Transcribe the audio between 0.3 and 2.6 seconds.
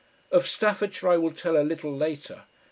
Of Staffordshire I will tell a little later.